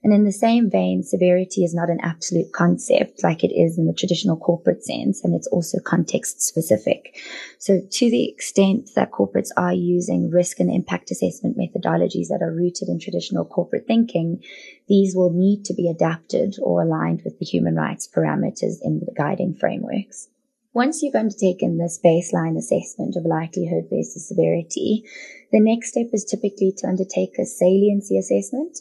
And 0.04 0.14
in 0.14 0.26
the 0.26 0.32
same 0.32 0.70
vein, 0.70 1.04
severity 1.04 1.64
is 1.64 1.74
not 1.74 1.90
an 1.90 2.00
absolute 2.02 2.52
concept 2.52 3.24
like 3.24 3.44
it 3.44 3.54
is 3.54 3.78
in 3.78 3.86
the 3.86 3.94
traditional 3.94 4.36
corporate 4.38 4.84
sense, 4.84 5.24
and 5.24 5.34
it's 5.36 5.48
also 5.48 5.80
context 5.80 6.42
specific. 6.42 7.18
So 7.60 7.80
to 7.80 8.10
the 8.10 8.30
extent 8.30 8.90
that 8.96 9.12
corporates 9.12 9.50
are 9.56 9.74
using 9.74 10.30
risk 10.30 10.60
and 10.60 10.70
impact 10.70 11.12
assessment 11.12 11.58
methodologies 11.58 12.28
that 12.28 12.42
are 12.42 12.54
rooted 12.54 12.90
in 12.90 13.00
traditional 13.00 13.46
corporate 13.46 13.88
thinking, 13.88 14.44
these 14.88 15.16
will 15.16 15.32
need 15.32 15.64
to 15.66 15.74
be 15.74 15.90
adapted 15.90 16.56
or 16.62 16.82
aligned 16.82 17.22
with 17.24 17.40
the 17.40 17.46
human 17.46 17.76
rights 17.76 18.08
parameters 18.08 18.78
in 18.82 19.00
the 19.00 19.14
guiding 19.16 19.54
frameworks. 19.54 20.28
Once 20.74 21.02
you've 21.02 21.16
undertaken 21.16 21.78
this 21.78 22.00
baseline 22.06 22.56
assessment 22.56 23.16
of 23.16 23.26
likelihood 23.26 23.86
versus 23.90 24.28
severity, 24.28 25.04
the 25.52 25.60
next 25.60 25.90
step 25.90 26.06
is 26.14 26.24
typically 26.24 26.72
to 26.78 26.88
undertake 26.88 27.40
a 27.40 27.46
saliency 27.46 28.20
assessment. 28.20 28.78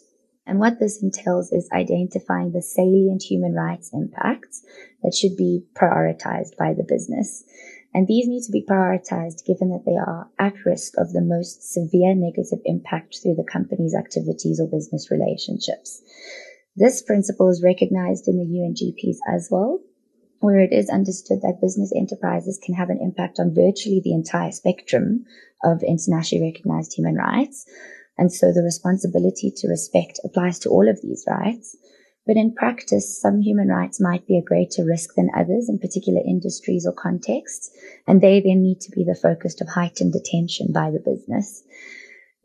And 0.47 0.59
what 0.59 0.79
this 0.79 1.03
entails 1.03 1.51
is 1.51 1.69
identifying 1.73 2.53
the 2.53 2.61
salient 2.61 3.23
human 3.23 3.55
rights 3.55 3.91
impacts 3.95 4.63
that 5.03 5.15
should 5.15 5.37
be 5.37 5.65
prioritized 5.75 6.59
by 6.59 6.75
the 6.75 6.85
business. 6.87 7.45
And 7.95 8.07
these 8.07 8.29
need 8.29 8.45
to 8.45 8.53
be 8.53 8.67
prioritized 8.69 9.47
given 9.47 9.71
that 9.71 9.85
they 9.87 9.97
are 9.97 10.29
at 10.39 10.67
risk 10.67 10.93
of 10.99 11.13
the 11.13 11.23
most 11.23 11.73
severe 11.73 12.15
negative 12.15 12.61
impact 12.67 13.17
through 13.23 13.37
the 13.37 13.51
company's 13.51 13.95
activities 13.95 14.61
or 14.61 14.69
business 14.69 15.11
relationships. 15.11 16.03
This 16.77 17.01
principle 17.01 17.49
is 17.49 17.63
recognized 17.65 18.29
in 18.29 18.37
the 18.37 18.45
UNGPs 18.45 19.17
as 19.27 19.49
well, 19.51 19.81
where 20.41 20.61
it 20.61 20.73
is 20.73 20.89
understood 20.89 21.43
that 21.43 21.61
business 21.61 21.93
enterprises 21.95 22.61
can 22.63 22.75
have 22.75 22.91
an 22.91 23.01
impact 23.01 23.39
on 23.39 23.55
virtually 23.55 24.01
the 24.03 24.15
entire 24.15 24.53
spectrum 24.53 25.25
of 25.65 25.83
internationally 25.83 26.53
recognized 26.53 26.95
human 26.95 27.17
rights. 27.17 27.67
And 28.17 28.33
so 28.33 28.53
the 28.53 28.63
responsibility 28.63 29.53
to 29.57 29.69
respect 29.69 30.21
applies 30.25 30.59
to 30.61 30.71
all 30.71 30.89
of 30.89 31.01
these 31.03 31.25
rights. 31.29 31.77
But 32.27 32.37
in 32.37 32.55
practice, 32.55 33.19
some 33.21 33.41
human 33.41 33.69
rights 33.69 34.01
might 34.01 34.27
be 34.27 34.37
a 34.37 34.43
greater 34.43 34.85
risk 34.85 35.15
than 35.15 35.31
others 35.35 35.69
in 35.69 35.79
particular 35.79 36.21
industries 36.27 36.87
or 36.87 36.93
contexts, 36.93 37.71
and 38.07 38.21
they 38.21 38.41
then 38.41 38.63
need 38.63 38.81
to 38.83 38.91
be 38.91 39.03
the 39.03 39.15
focus 39.15 39.59
of 39.61 39.69
heightened 39.69 40.15
attention 40.15 40.73
by 40.73 40.91
the 40.91 41.01
business. 41.01 41.63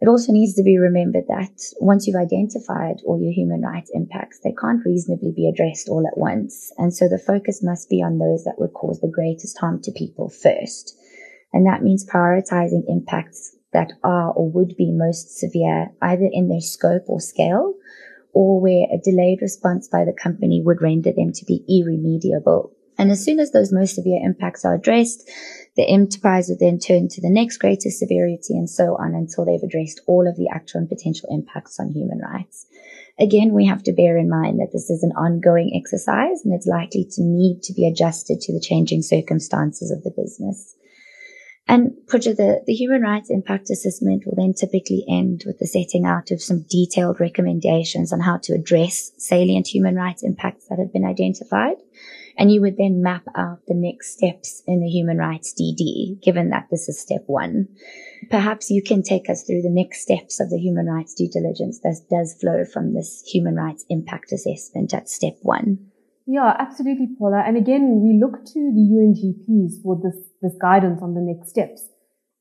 It 0.03 0.09
also 0.09 0.33
needs 0.33 0.53
to 0.55 0.63
be 0.63 0.77
remembered 0.77 1.27
that 1.29 1.61
once 1.79 2.05
you've 2.05 2.21
identified 2.21 2.97
all 3.05 3.21
your 3.21 3.31
human 3.31 3.61
rights 3.61 3.89
impacts, 3.93 4.37
they 4.43 4.51
can't 4.51 4.85
reasonably 4.85 5.31
be 5.31 5.47
addressed 5.47 5.87
all 5.87 6.05
at 6.05 6.17
once. 6.17 6.73
And 6.77 6.93
so 6.93 7.07
the 7.07 7.17
focus 7.17 7.63
must 7.63 7.89
be 7.89 8.03
on 8.03 8.17
those 8.17 8.43
that 8.43 8.59
would 8.59 8.73
cause 8.73 8.99
the 8.99 9.07
greatest 9.07 9.57
harm 9.59 9.81
to 9.83 9.93
people 9.93 10.27
first. 10.27 10.99
And 11.53 11.65
that 11.65 11.83
means 11.83 12.05
prioritizing 12.05 12.83
impacts 12.89 13.55
that 13.71 13.93
are 14.03 14.33
or 14.33 14.51
would 14.51 14.75
be 14.75 14.91
most 14.91 15.39
severe, 15.39 15.93
either 16.01 16.27
in 16.29 16.49
their 16.49 16.59
scope 16.59 17.03
or 17.07 17.21
scale, 17.21 17.73
or 18.33 18.59
where 18.59 18.87
a 18.91 18.99
delayed 19.01 19.39
response 19.41 19.87
by 19.87 20.03
the 20.03 20.11
company 20.11 20.61
would 20.61 20.81
render 20.81 21.13
them 21.13 21.31
to 21.31 21.45
be 21.45 21.63
irremediable. 21.69 22.73
And 22.97 23.11
as 23.11 23.23
soon 23.23 23.39
as 23.39 23.51
those 23.51 23.73
most 23.73 23.95
severe 23.95 24.19
impacts 24.23 24.65
are 24.65 24.75
addressed, 24.75 25.29
the 25.75 25.87
enterprise 25.87 26.49
would 26.49 26.59
then 26.59 26.77
turn 26.77 27.07
to 27.09 27.21
the 27.21 27.29
next 27.29 27.57
greatest 27.57 27.99
severity 27.99 28.55
and 28.55 28.69
so 28.69 28.95
on 28.95 29.15
until 29.15 29.45
they've 29.45 29.63
addressed 29.63 30.01
all 30.07 30.27
of 30.27 30.35
the 30.35 30.49
actual 30.53 30.81
and 30.81 30.89
potential 30.89 31.27
impacts 31.31 31.79
on 31.79 31.89
human 31.89 32.19
rights. 32.19 32.67
Again, 33.19 33.53
we 33.53 33.65
have 33.65 33.83
to 33.83 33.93
bear 33.93 34.17
in 34.17 34.29
mind 34.29 34.59
that 34.59 34.71
this 34.71 34.89
is 34.89 35.03
an 35.03 35.11
ongoing 35.11 35.71
exercise 35.75 36.41
and 36.43 36.53
it's 36.53 36.67
likely 36.67 37.05
to 37.11 37.21
need 37.21 37.61
to 37.63 37.73
be 37.73 37.87
adjusted 37.87 38.41
to 38.41 38.53
the 38.53 38.59
changing 38.59 39.01
circumstances 39.01 39.91
of 39.91 40.03
the 40.03 40.11
business. 40.11 40.75
And 41.67 41.93
Pooja, 42.07 42.33
the, 42.33 42.61
the 42.65 42.73
human 42.73 43.01
rights 43.01 43.29
impact 43.29 43.69
assessment 43.69 44.23
will 44.25 44.35
then 44.35 44.53
typically 44.53 45.05
end 45.07 45.43
with 45.45 45.59
the 45.59 45.67
setting 45.67 46.05
out 46.05 46.29
of 46.31 46.41
some 46.41 46.65
detailed 46.69 47.19
recommendations 47.19 48.11
on 48.11 48.19
how 48.19 48.37
to 48.43 48.53
address 48.53 49.11
salient 49.17 49.67
human 49.67 49.95
rights 49.95 50.23
impacts 50.23 50.67
that 50.67 50.79
have 50.79 50.91
been 50.91 51.05
identified. 51.05 51.77
And 52.37 52.51
you 52.51 52.61
would 52.61 52.77
then 52.77 53.03
map 53.03 53.23
out 53.35 53.59
the 53.67 53.75
next 53.75 54.13
steps 54.13 54.63
in 54.65 54.81
the 54.81 54.89
human 54.89 55.17
rights 55.17 55.53
DD, 55.53 56.21
given 56.21 56.49
that 56.49 56.67
this 56.71 56.89
is 56.89 56.99
step 56.99 57.23
one. 57.27 57.67
Perhaps 58.29 58.71
you 58.71 58.81
can 58.81 59.03
take 59.03 59.29
us 59.29 59.43
through 59.43 59.61
the 59.61 59.69
next 59.69 60.01
steps 60.01 60.39
of 60.39 60.49
the 60.49 60.57
human 60.57 60.87
rights 60.87 61.13
due 61.13 61.29
diligence 61.29 61.79
that 61.81 62.01
does 62.09 62.35
flow 62.39 62.65
from 62.65 62.93
this 62.93 63.23
human 63.27 63.55
rights 63.55 63.85
impact 63.89 64.31
assessment 64.31 64.93
at 64.93 65.09
step 65.09 65.37
one. 65.41 65.77
Yeah, 66.25 66.55
absolutely, 66.57 67.09
Paula. 67.19 67.43
And 67.45 67.57
again, 67.57 68.01
we 68.01 68.19
look 68.19 68.45
to 68.45 68.71
the 68.73 68.87
UNGPs 68.95 69.83
for 69.83 69.99
this, 70.01 70.15
this 70.41 70.55
guidance 70.59 71.01
on 71.01 71.13
the 71.13 71.21
next 71.21 71.49
steps. 71.49 71.89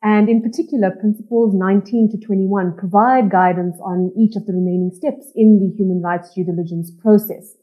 And 0.03 0.29
in 0.29 0.43
particular, 0.43 0.91
principles 0.91 1.55
19 1.55 2.11
to 2.11 2.27
21 2.27 2.77
provide 2.77 3.31
guidance 3.31 3.77
on 3.83 4.13
each 4.17 4.37
of 4.37 4.47
the 4.47 4.53
remaining 4.53 4.91
steps 4.95 5.31
in 5.35 5.61
the 5.61 5.77
human 5.77 6.03
rights 6.03 6.35
due 6.35 6.45
diligence 6.45 6.91
process. 6.91 7.55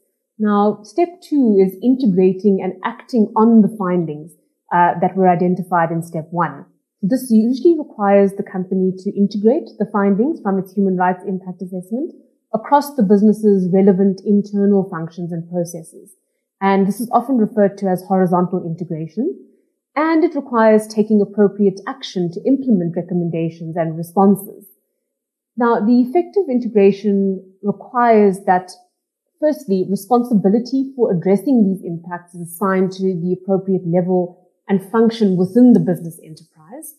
Now, 0.42 0.80
step 0.84 1.20
two 1.20 1.58
is 1.60 1.76
integrating 1.82 2.60
and 2.64 2.72
acting 2.82 3.30
on 3.36 3.60
the 3.60 3.76
findings 3.76 4.32
uh, 4.72 4.94
that 5.02 5.14
were 5.14 5.28
identified 5.28 5.90
in 5.90 6.02
step 6.02 6.28
one. 6.30 6.64
This 7.02 7.30
usually 7.30 7.76
requires 7.78 8.32
the 8.32 8.42
company 8.42 8.92
to 9.04 9.10
integrate 9.14 9.68
the 9.78 9.88
findings 9.92 10.40
from 10.40 10.58
its 10.58 10.72
human 10.72 10.96
rights 10.96 11.22
impact 11.28 11.60
assessment 11.60 12.14
across 12.54 12.96
the 12.96 13.02
business's 13.02 13.68
relevant 13.70 14.22
internal 14.24 14.88
functions 14.88 15.30
and 15.30 15.44
processes. 15.50 16.16
And 16.62 16.86
this 16.88 17.00
is 17.00 17.10
often 17.12 17.36
referred 17.36 17.76
to 17.78 17.88
as 17.88 18.02
horizontal 18.08 18.64
integration. 18.64 19.38
And 19.94 20.24
it 20.24 20.34
requires 20.34 20.86
taking 20.86 21.20
appropriate 21.20 21.80
action 21.86 22.30
to 22.32 22.40
implement 22.48 22.96
recommendations 22.96 23.76
and 23.76 23.94
responses. 23.94 24.68
Now, 25.58 25.84
the 25.84 26.00
effective 26.00 26.44
integration 26.48 27.44
requires 27.62 28.38
that 28.46 28.70
firstly, 29.40 29.86
responsibility 29.88 30.92
for 30.94 31.10
addressing 31.12 31.64
these 31.64 31.82
impacts 31.84 32.34
is 32.34 32.52
assigned 32.52 32.92
to 32.92 33.02
the 33.02 33.36
appropriate 33.40 33.86
level 33.86 34.48
and 34.68 34.82
function 34.92 35.36
within 35.36 35.72
the 35.72 35.80
business 35.80 36.20
enterprise. 36.22 36.94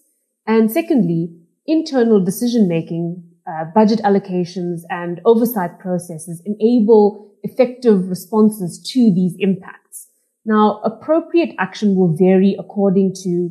And 0.46 0.70
secondly, 0.72 1.34
internal 1.66 2.24
decision 2.24 2.68
making 2.68 3.24
uh, 3.48 3.66
budget 3.74 4.00
allocations 4.00 4.82
and 4.90 5.22
oversight 5.26 5.80
processes 5.80 6.42
enable 6.46 7.32
effective 7.44 8.10
responses 8.10 8.82
to 8.92 9.14
these 9.14 9.36
impacts. 9.40 10.10
Now, 10.46 10.82
appropriate 10.84 11.56
action 11.60 11.96
will 11.96 12.16
vary 12.16 12.56
according 12.60 13.16
to 13.24 13.50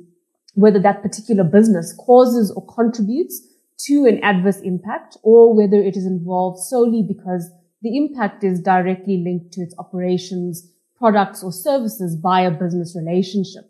whether 0.54 0.80
that 0.80 1.02
particular 1.02 1.44
business 1.44 1.94
causes 1.94 2.50
or 2.50 2.66
contributes 2.66 3.46
to 3.86 4.04
an 4.06 4.22
adverse 4.22 4.60
impact 4.60 5.16
or 5.22 5.54
whether 5.54 5.76
it 5.76 5.96
is 5.96 6.04
involved 6.04 6.58
solely 6.58 7.02
because 7.06 7.50
the 7.82 7.96
impact 7.96 8.44
is 8.44 8.60
directly 8.60 9.22
linked 9.24 9.52
to 9.52 9.62
its 9.62 9.74
operations, 9.78 10.70
products 10.96 11.42
or 11.42 11.52
services 11.52 12.14
by 12.16 12.42
a 12.42 12.50
business 12.50 12.94
relationship. 12.94 13.64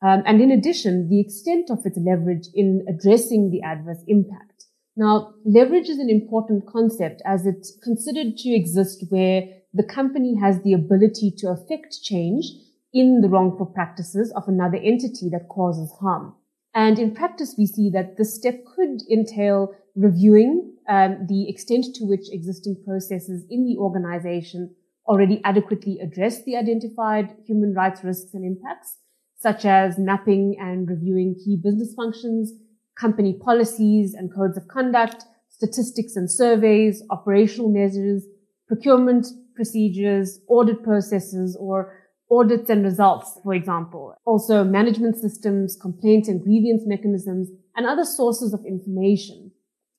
Um, 0.00 0.22
and 0.26 0.40
in 0.40 0.50
addition, 0.50 1.08
the 1.08 1.20
extent 1.20 1.70
of 1.70 1.84
its 1.84 1.98
leverage 1.98 2.48
in 2.54 2.84
addressing 2.88 3.50
the 3.50 3.62
adverse 3.62 4.02
impact. 4.06 4.64
Now, 4.96 5.34
leverage 5.44 5.88
is 5.88 5.98
an 5.98 6.10
important 6.10 6.66
concept 6.66 7.22
as 7.24 7.46
it's 7.46 7.76
considered 7.82 8.36
to 8.38 8.50
exist 8.50 9.04
where 9.08 9.48
the 9.72 9.84
company 9.84 10.36
has 10.40 10.60
the 10.62 10.74
ability 10.74 11.32
to 11.38 11.48
affect 11.48 12.02
change 12.02 12.44
in 12.92 13.22
the 13.22 13.28
wrongful 13.28 13.66
practices 13.66 14.32
of 14.36 14.46
another 14.46 14.76
entity 14.76 15.30
that 15.30 15.48
causes 15.48 15.90
harm. 16.00 16.34
And 16.74 16.98
in 16.98 17.14
practice, 17.14 17.54
we 17.56 17.66
see 17.66 17.90
that 17.90 18.16
this 18.16 18.34
step 18.34 18.64
could 18.64 19.02
entail 19.10 19.74
reviewing 19.94 20.71
um, 20.88 21.26
the 21.28 21.48
extent 21.48 21.86
to 21.94 22.04
which 22.04 22.32
existing 22.32 22.82
processes 22.84 23.44
in 23.50 23.64
the 23.64 23.76
organization 23.78 24.74
already 25.06 25.40
adequately 25.44 25.98
address 26.00 26.44
the 26.44 26.56
identified 26.56 27.34
human 27.46 27.74
rights 27.74 28.04
risks 28.04 28.34
and 28.34 28.44
impacts, 28.44 28.98
such 29.38 29.64
as 29.64 29.98
mapping 29.98 30.56
and 30.60 30.88
reviewing 30.88 31.34
key 31.34 31.58
business 31.62 31.94
functions, 31.94 32.52
company 32.98 33.38
policies 33.42 34.14
and 34.14 34.34
codes 34.34 34.56
of 34.56 34.68
conduct, 34.68 35.24
statistics 35.48 36.16
and 36.16 36.30
surveys, 36.30 37.02
operational 37.10 37.70
measures, 37.70 38.24
procurement 38.68 39.26
procedures, 39.54 40.40
audit 40.48 40.82
processes, 40.82 41.56
or 41.58 41.98
audits 42.30 42.70
and 42.70 42.84
results, 42.84 43.38
for 43.42 43.54
example. 43.54 44.14
Also 44.24 44.64
management 44.64 45.16
systems, 45.16 45.76
complaint 45.80 46.28
and 46.28 46.42
grievance 46.42 46.82
mechanisms, 46.86 47.50
and 47.76 47.86
other 47.86 48.04
sources 48.04 48.54
of 48.54 48.64
information. 48.66 49.41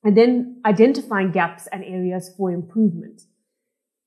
And 0.03 0.17
then 0.17 0.61
identifying 0.65 1.31
gaps 1.31 1.67
and 1.71 1.83
areas 1.83 2.33
for 2.37 2.51
improvement. 2.51 3.21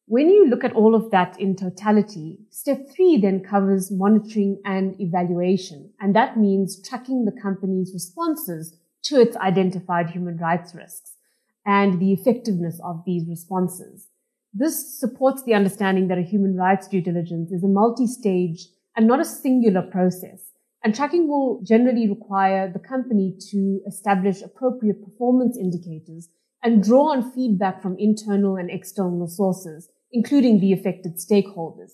When 0.09 0.29
you 0.29 0.47
look 0.49 0.63
at 0.63 0.75
all 0.75 0.95
of 0.95 1.11
that 1.11 1.41
in 1.41 1.57
totality, 1.57 2.39
step 2.51 2.79
three 2.95 3.17
then 3.17 3.41
covers 3.43 3.91
monitoring 3.91 4.61
and 4.65 4.95
evaluation. 5.01 5.91
And 5.99 6.15
that 6.15 6.37
means 6.37 6.81
tracking 6.87 7.25
the 7.25 7.33
company's 7.33 7.93
responses 7.93 8.77
to 9.05 9.21
its 9.21 9.37
identified 9.37 10.11
human 10.11 10.37
rights 10.37 10.75
risks 10.75 11.13
and 11.65 11.99
the 11.99 12.13
effectiveness 12.13 12.79
of 12.85 13.03
these 13.05 13.29
responses. 13.29 14.09
This 14.55 14.99
supports 15.01 15.43
the 15.43 15.55
understanding 15.55 16.09
that 16.09 16.19
a 16.19 16.23
human 16.23 16.57
rights 16.57 16.87
due 16.87 17.01
diligence 17.01 17.51
is 17.51 17.65
a 17.65 17.69
multi-stage 17.69 18.69
and 18.97 19.07
not 19.07 19.21
a 19.21 19.25
singular 19.25 19.83
process. 19.83 20.41
And 20.87 20.95
tracking 20.95 21.27
will 21.27 21.61
generally 21.65 22.09
require 22.09 22.71
the 22.73 22.79
company 22.79 23.35
to 23.51 23.81
establish 23.89 24.41
appropriate 24.41 25.05
performance 25.05 25.59
indicators 25.59 26.29
and 26.63 26.81
draw 26.81 27.11
on 27.11 27.33
feedback 27.33 27.83
from 27.83 27.97
internal 27.99 28.55
and 28.55 28.71
external 28.71 29.27
sources, 29.27 29.89
including 30.13 30.61
the 30.61 30.73
affected 30.73 31.17
stakeholders. 31.17 31.91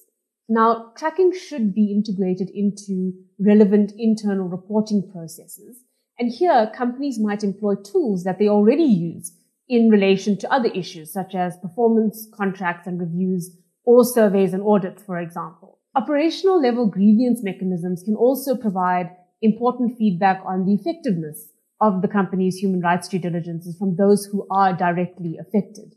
Now, 0.46 0.92
tracking 0.94 1.32
should 1.32 1.74
be 1.74 1.90
integrated 1.90 2.50
into 2.50 3.14
relevant 3.38 3.94
internal 3.96 4.46
reporting 4.46 5.10
processes. 5.10 5.78
And 6.18 6.30
here, 6.30 6.70
companies 6.76 7.18
might 7.18 7.42
employ 7.42 7.76
tools 7.76 8.24
that 8.24 8.38
they 8.38 8.48
already 8.50 8.84
use 8.84 9.32
in 9.70 9.88
relation 9.88 10.36
to 10.36 10.52
other 10.52 10.68
issues 10.68 11.10
such 11.10 11.34
as 11.34 11.56
performance 11.62 12.28
contracts 12.34 12.86
and 12.86 13.00
reviews 13.00 13.56
or 13.86 14.04
surveys 14.04 14.52
and 14.52 14.62
audits, 14.62 15.02
for 15.02 15.18
example. 15.18 15.78
Operational 15.94 16.60
level 16.60 16.86
grievance 16.86 17.42
mechanisms 17.42 18.02
can 18.02 18.16
also 18.16 18.56
provide 18.56 19.10
important 19.42 19.98
feedback 19.98 20.42
on 20.46 20.64
the 20.64 20.74
effectiveness 20.74 21.48
of 21.80 22.00
the 22.00 22.08
company's 22.08 22.56
human 22.56 22.80
rights 22.80 23.08
due 23.08 23.18
diligences 23.18 23.76
from 23.76 23.96
those 23.96 24.24
who 24.24 24.46
are 24.50 24.72
directly 24.72 25.36
affected. 25.38 25.94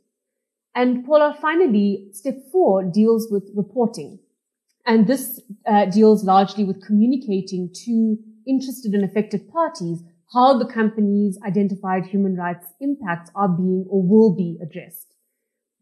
And 0.74 1.06
Paula, 1.06 1.38
finally, 1.40 2.10
step 2.12 2.36
four 2.52 2.84
deals 2.84 3.28
with 3.32 3.50
reporting. 3.56 4.20
And 4.86 5.08
this 5.08 5.40
uh, 5.66 5.86
deals 5.86 6.26
largely 6.26 6.66
with 6.66 6.86
communicating 6.86 7.72
to 7.86 8.18
interested 8.46 8.94
and 8.94 9.06
affected 9.06 9.50
parties 9.50 10.04
how 10.34 10.58
the 10.58 10.66
company's 10.66 11.40
identified 11.46 12.06
human 12.06 12.36
rights 12.36 12.68
impacts 12.82 13.32
are 13.36 13.48
being 13.48 13.86
or 13.90 14.04
will 14.04 14.36
be 14.36 14.58
addressed. 14.62 15.15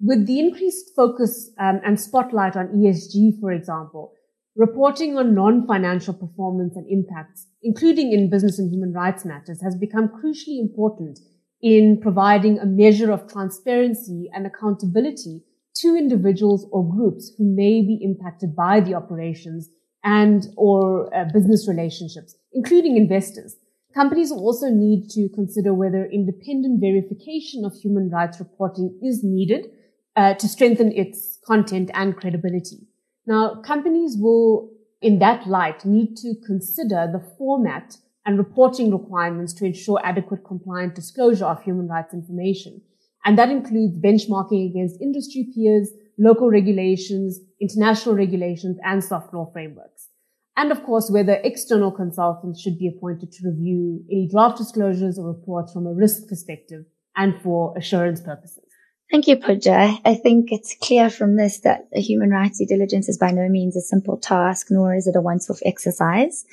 With 0.06 0.28
the 0.28 0.38
increased 0.38 0.92
focus 0.98 1.50
um, 1.58 1.80
and 1.86 1.98
spotlight 1.98 2.58
on 2.58 2.68
ESG, 2.76 3.40
for 3.40 3.54
example, 3.54 4.12
reporting 4.54 5.18
on 5.18 5.34
non-financial 5.34 6.16
performance 6.16 6.76
and 6.76 6.86
impacts, 6.90 7.48
including 7.62 8.12
in 8.12 8.30
business 8.30 8.60
and 8.60 8.70
human 8.70 8.92
rights 8.92 9.24
matters, 9.24 9.62
has 9.62 9.78
become 9.78 10.10
crucially 10.10 10.60
important 10.60 11.20
in 11.62 12.02
providing 12.02 12.60
a 12.60 12.66
measure 12.66 13.14
of 13.14 13.32
transparency 13.32 14.30
and 14.34 14.46
accountability 14.46 15.42
to 15.78 15.96
individuals 15.96 16.68
or 16.74 16.84
groups 16.94 17.32
who 17.38 17.56
may 17.56 17.82
be 17.82 17.98
impacted 18.02 18.54
by 18.54 18.82
the 18.82 18.94
operations 18.94 19.70
and 20.04 20.48
or 20.58 21.16
uh, 21.16 21.24
business 21.34 21.66
relationships, 21.66 22.36
including 22.52 22.98
investors. 22.98 23.56
Companies 23.96 24.34
also 24.34 24.68
need 24.68 25.08
to 25.12 25.30
consider 25.34 25.74
whether 25.74 26.04
independent 26.06 26.82
verification 26.82 27.64
of 27.64 27.74
human 27.74 28.10
rights 28.10 28.42
reporting 28.42 29.00
is 29.02 29.24
needed 29.24 29.68
uh, 30.16 30.34
to 30.36 30.48
strengthen 30.48 30.92
its 30.92 31.40
content 31.46 31.92
and 31.94 32.16
credibility. 32.16 32.88
Now, 33.26 33.62
companies 33.62 34.18
will, 34.18 34.70
in 35.02 35.20
that 35.20 35.48
light, 35.48 35.86
need 35.86 36.16
to 36.18 36.36
consider 36.46 37.10
the 37.12 37.24
format 37.38 37.98
and 38.26 38.38
reporting 38.38 38.92
requirements 38.92 39.54
to 39.54 39.66
ensure 39.66 40.00
adequate 40.04 40.46
compliant 40.46 40.96
disclosure 40.96 41.46
of 41.46 41.62
human 41.64 41.88
rights 41.88 42.14
information. 42.14 42.82
And 43.26 43.38
that 43.38 43.50
includes 43.50 43.98
benchmarking 44.00 44.70
against 44.70 45.02
industry 45.02 45.48
peers, 45.54 45.90
local 46.18 46.50
regulations, 46.50 47.40
international 47.60 48.16
regulations, 48.16 48.78
and 48.84 49.04
soft 49.04 49.34
law 49.34 49.50
frameworks. 49.52 50.10
And 50.56 50.72
of 50.72 50.84
course, 50.84 51.10
whether 51.10 51.40
external 51.44 51.92
consultants 51.92 52.62
should 52.62 52.78
be 52.78 52.88
appointed 52.88 53.32
to 53.32 53.50
review 53.50 54.04
any 54.12 54.28
draft 54.30 54.58
disclosures 54.58 55.18
or 55.18 55.28
reports 55.28 55.74
from 55.74 55.88
a 55.88 55.94
risk 55.94 56.28
perspective 56.28 56.86
and 57.16 57.42
for 57.42 57.76
assurance 57.78 58.22
purposes. 58.22 58.73
Thank 59.14 59.28
you, 59.28 59.38
Pooja. 59.38 60.00
I 60.04 60.16
think 60.16 60.52
it's 60.52 60.76
clear 60.82 61.08
from 61.08 61.36
this 61.36 61.60
that 61.60 61.86
human 61.92 62.32
rights 62.32 62.58
due 62.58 62.66
diligence 62.66 63.08
is 63.08 63.20
by 63.20 63.30
no 63.30 63.48
means 63.48 63.76
a 63.76 63.82
simple 63.82 64.18
task, 64.18 64.72
nor 64.72 64.96
is 64.96 65.06
it 65.06 65.16
a 65.16 65.22
once-off 65.22 65.60
exercise. 65.64 66.46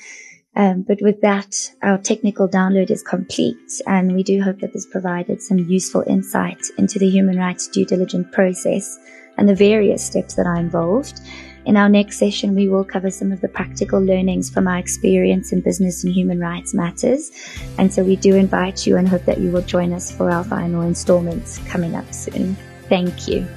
Um, 0.55 0.83
but 0.87 1.01
with 1.01 1.21
that, 1.21 1.71
our 1.81 1.97
technical 1.97 2.47
download 2.47 2.91
is 2.91 3.01
complete, 3.01 3.81
and 3.87 4.13
we 4.13 4.21
do 4.21 4.43
hope 4.43 4.59
that 4.59 4.73
this 4.73 4.85
provided 4.85 5.41
some 5.41 5.57
useful 5.57 6.03
insight 6.05 6.63
into 6.77 6.99
the 6.99 7.09
human 7.09 7.39
rights 7.39 7.67
due 7.67 7.83
diligence 7.83 8.27
process 8.31 8.99
and 9.37 9.49
the 9.49 9.55
various 9.55 10.05
steps 10.05 10.35
that 10.35 10.45
are 10.45 10.57
involved. 10.57 11.19
In 11.63 11.77
our 11.77 11.89
next 11.89 12.17
session, 12.17 12.55
we 12.55 12.67
will 12.67 12.83
cover 12.83 13.11
some 13.11 13.31
of 13.31 13.39
the 13.39 13.47
practical 13.47 13.99
learnings 14.01 14.49
from 14.49 14.67
our 14.67 14.77
experience 14.77 15.51
in 15.51 15.61
business 15.61 16.03
and 16.03 16.11
human 16.11 16.39
rights 16.39 16.73
matters. 16.73 17.29
And 17.77 17.93
so 17.93 18.03
we 18.03 18.15
do 18.15 18.35
invite 18.35 18.87
you 18.87 18.97
and 18.97 19.07
hope 19.07 19.25
that 19.25 19.39
you 19.39 19.51
will 19.51 19.61
join 19.61 19.93
us 19.93 20.11
for 20.11 20.31
our 20.31 20.43
final 20.43 20.81
installments 20.81 21.59
coming 21.67 21.95
up 21.95 22.11
soon. 22.13 22.57
Thank 22.89 23.27
you. 23.27 23.47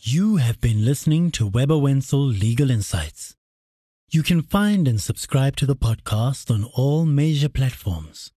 You 0.00 0.36
have 0.36 0.60
been 0.60 0.84
listening 0.84 1.32
to 1.32 1.48
Webber 1.48 1.78
Wentzel 1.78 2.24
Legal 2.24 2.70
Insights. 2.70 3.34
You 4.08 4.22
can 4.22 4.42
find 4.42 4.86
and 4.86 5.00
subscribe 5.00 5.56
to 5.56 5.66
the 5.66 5.74
podcast 5.74 6.48
on 6.48 6.62
all 6.74 7.04
major 7.04 7.48
platforms. 7.48 8.30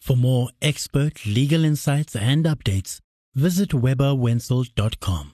For 0.00 0.16
more 0.16 0.48
expert 0.60 1.24
legal 1.24 1.64
insights 1.64 2.16
and 2.16 2.44
updates, 2.44 2.98
visit 3.34 3.72
webberwentzel.com. 3.74 5.33